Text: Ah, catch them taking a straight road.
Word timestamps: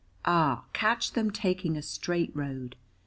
Ah, 0.25 0.63
catch 0.73 1.11
them 1.13 1.29
taking 1.29 1.77
a 1.77 1.83
straight 1.83 2.35
road. 2.35 2.75